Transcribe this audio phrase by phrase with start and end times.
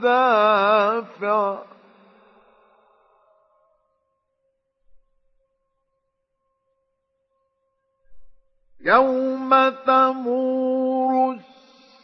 [0.00, 1.58] دافع.
[8.84, 11.34] يوم تمور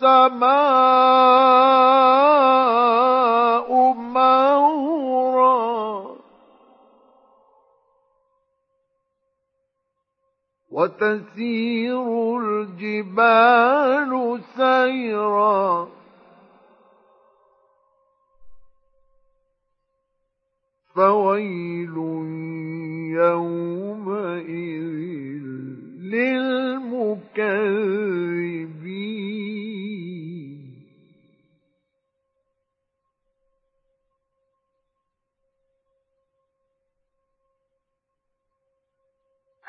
[0.01, 0.49] السماء
[3.93, 5.59] مورا
[10.71, 15.89] وتسير الجبال سيرا
[20.95, 21.97] فويل
[23.19, 24.89] يومئذ
[27.39, 28.99] للمكذبين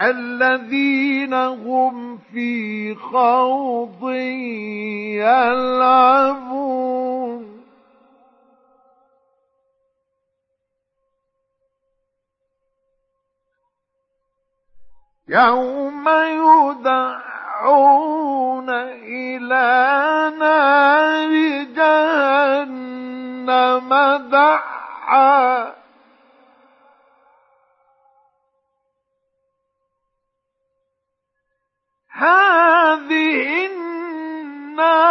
[0.01, 4.09] الذين هم في خوض
[5.19, 6.69] يلعبون.
[15.27, 17.38] يوم يدعون
[19.03, 21.31] إلى نار
[21.75, 23.09] جهنم
[24.31, 25.73] دعا.
[32.09, 33.67] هذه
[34.71, 35.09] النار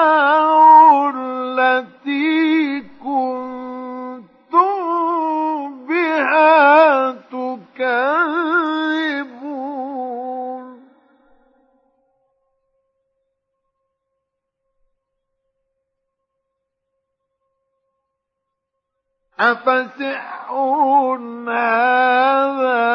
[19.41, 21.19] أفسحر
[21.49, 22.89] هذا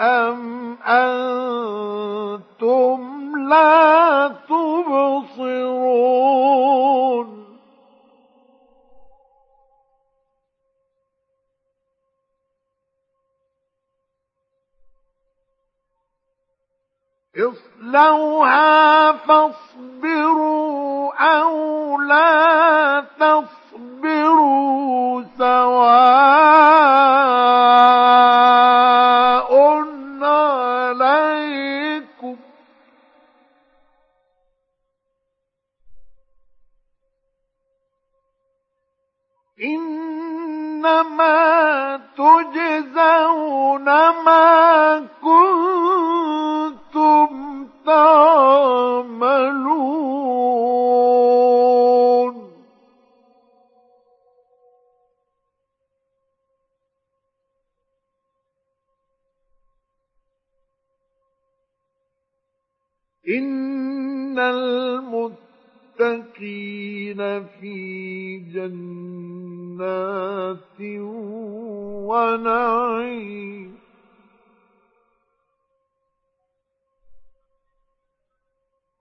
[0.00, 3.00] أم أنتم
[3.48, 5.84] لا تبصرون
[17.36, 23.63] اصلوها فاصبروا أو لا تصبروا
[25.44, 25.73] الْمُسْتَوَى
[67.42, 68.80] في جنات
[72.08, 73.74] ونعيم.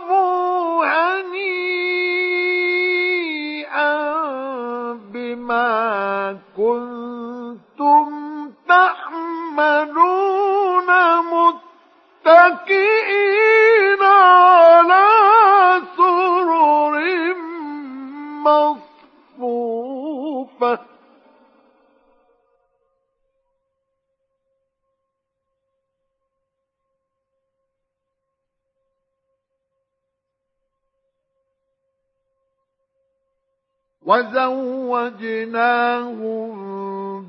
[35.09, 36.51] وزوجناهم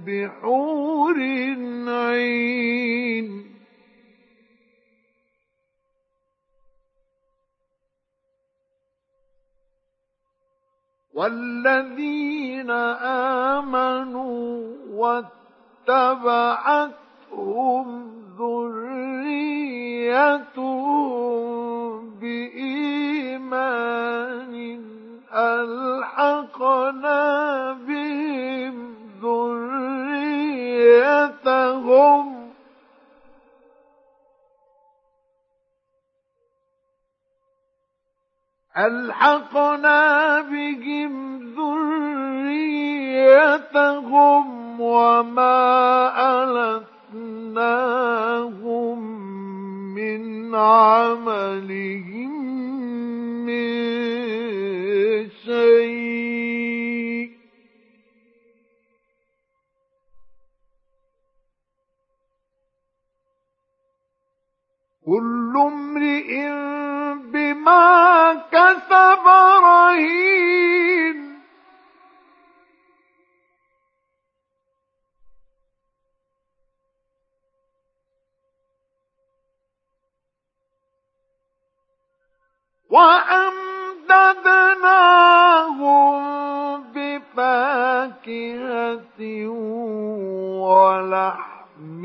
[0.07, 1.19] بحور
[1.89, 3.41] عين.
[11.15, 12.71] والذين
[13.51, 14.77] آمنوا
[15.89, 16.57] واتبعتهم
[18.39, 18.91] ذريتهم
[22.11, 24.01] بإيمان
[25.35, 27.23] ألحقنا
[27.73, 29.61] بهم ذريتهم.
[38.79, 42.81] ألحقنا بهم ذريتهم
[44.81, 45.61] وما
[47.15, 48.11] ألتناهم
[49.95, 52.40] من عملهم.
[55.29, 56.81] شيء.
[65.07, 66.49] كل امرئ
[67.33, 69.27] بما كسب
[69.65, 70.31] رهين.
[84.81, 86.21] أمددناهم
[86.95, 88.41] بفاكهة
[90.61, 92.03] ولحم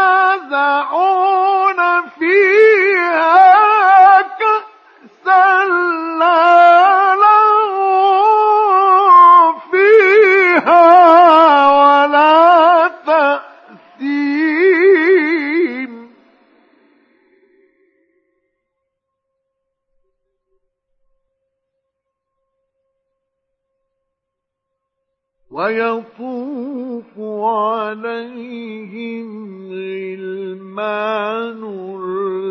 [0.03, 1.32] يتنازعون
[25.73, 29.27] ويطوف عليهم
[29.71, 31.61] غلمان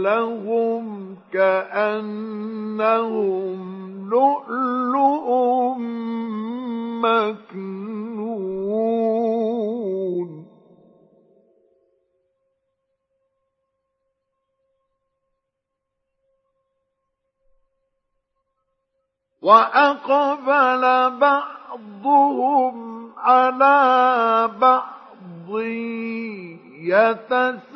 [0.02, 2.52] لهم كأنهم
[4.10, 5.28] لؤلؤ
[7.02, 7.92] مكنون
[19.42, 20.82] وأقبل
[21.18, 25.58] بعضهم على بعض
[26.82, 27.72] يتساءلون.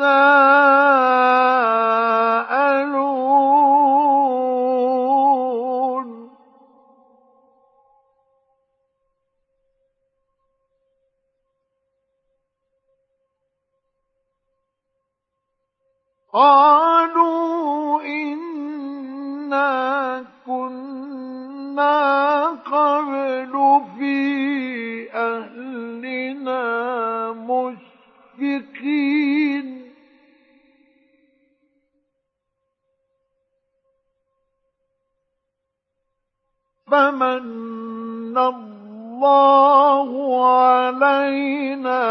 [16.32, 16.85] قالوا
[36.90, 40.10] فمن الله
[40.46, 42.02] علينا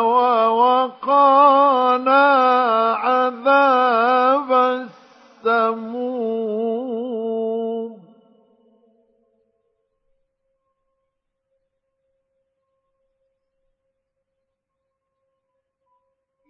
[0.00, 1.46] ووقانا
[2.94, 4.52] عذاب
[5.44, 6.26] السموم.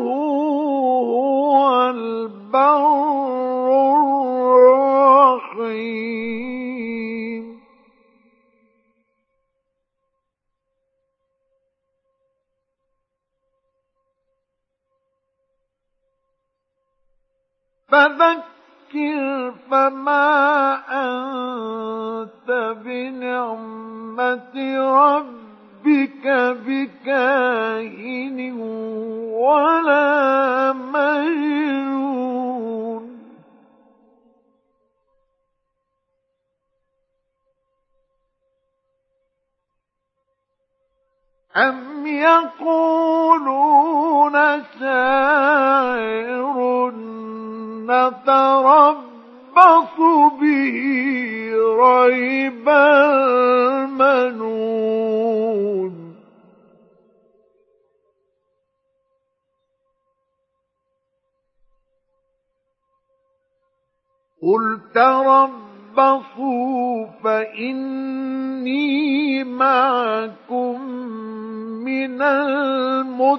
[1.01, 2.91] هو البر
[4.55, 6.10] الرحيم.
[18.91, 22.49] فذكر فما أنت
[22.85, 26.27] بنعمة ربك
[26.67, 28.39] بكاهن
[29.31, 32.01] ولا مجنون.
[41.55, 43.51] أم يقولون
[44.79, 45.00] شاعر
[64.41, 66.41] قل تربصوا
[67.23, 68.83] فإني
[69.43, 70.81] معكم
[71.85, 73.31] من المتربصين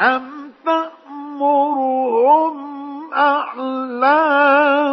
[0.00, 2.54] أم تأمرهم
[3.14, 4.84] أحلامهم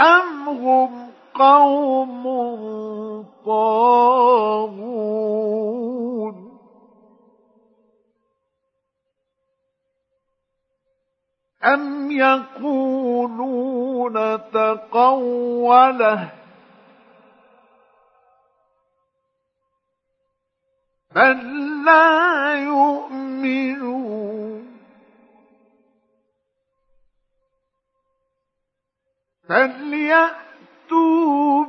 [0.00, 2.24] أم هم قوم
[3.46, 4.96] طاغون
[11.64, 13.26] أم يقولون
[14.52, 16.30] تقوله
[21.14, 21.38] بل
[21.84, 24.35] لا يؤمنون
[29.48, 30.46] فليأت
[30.86, 31.64] فأتوا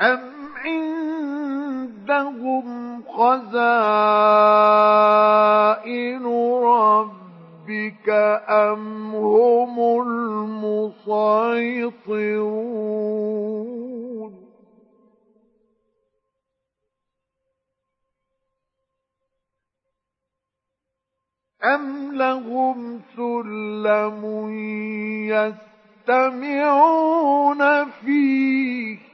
[0.00, 0.20] أم
[0.64, 2.66] عندهم
[3.02, 3.36] خزائن
[6.64, 8.08] ربك
[8.48, 10.90] أم هم المسيطرون
[21.64, 24.24] أم لهم سلم
[26.08, 29.09] يستمعون فيه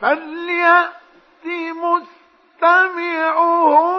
[0.00, 1.46] فليأت
[2.62, 3.97] مستمعهم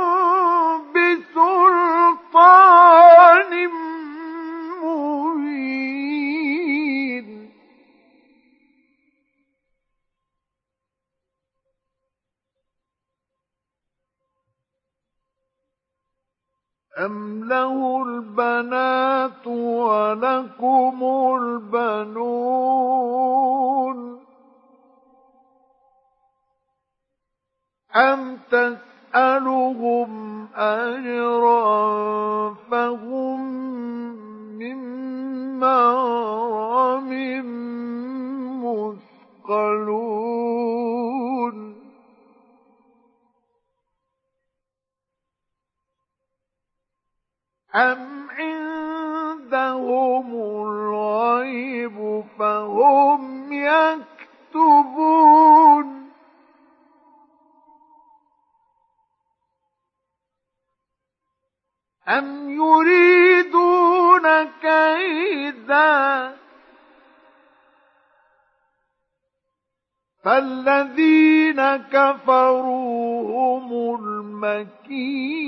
[70.24, 75.40] فالذين كفروا هم المكيدون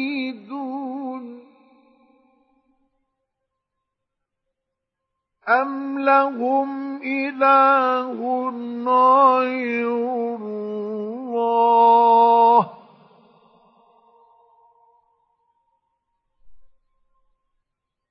[5.49, 8.49] أم لهم إله
[8.85, 9.87] غير
[10.35, 11.11] الله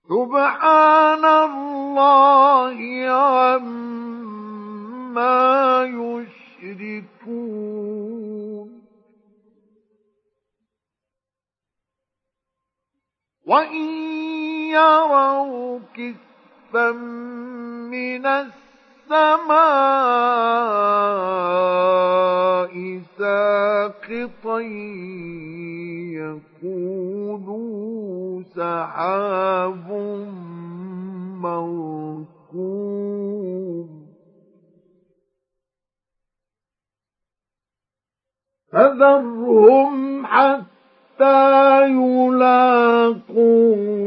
[0.09, 2.79] سبحان الله
[3.11, 3.85] عما
[5.85, 6.40] يشركون
[13.47, 13.85] وإن
[14.71, 16.91] يروا كسفا
[17.91, 19.51] من السماء
[23.19, 24.61] ساقطا
[26.61, 29.89] يقولوا سحاب
[31.43, 33.50] مركوم.
[38.73, 43.37] فذرهم حتى يلاقوا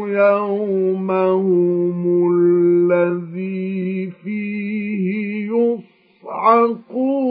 [0.07, 1.99] يومهم
[2.33, 5.51] الذي فيه
[6.23, 7.23] يصعقون.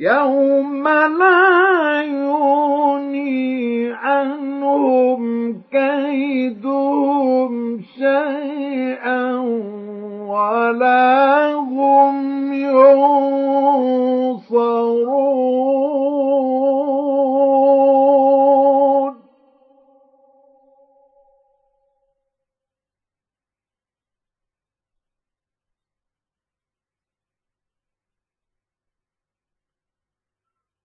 [0.00, 3.92] يوم لا يغني
[4.70, 7.52] عنهم كيدهم
[7.98, 9.38] شيئا
[10.28, 13.10] ولا هم ينصرون.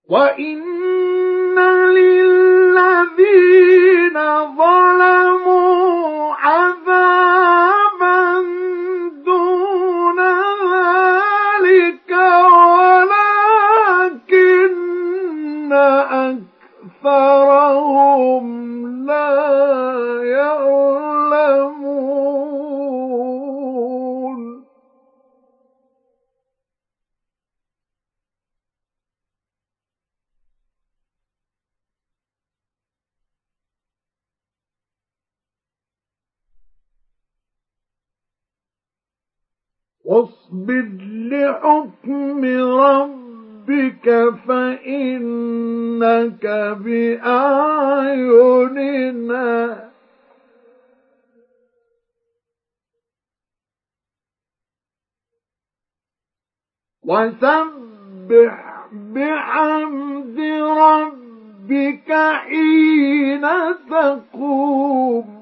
[0.08, 0.58] وإن
[2.96, 4.14] للذين
[4.56, 6.05] ظلموا
[40.16, 40.88] واصبر
[41.30, 42.44] لحكم
[42.80, 44.06] ربك
[44.48, 46.46] فإنك
[46.84, 48.26] بأعيننا
[57.04, 58.54] وسبح
[58.92, 60.38] بحمد
[60.80, 63.44] ربك حين
[63.90, 65.35] تقوم.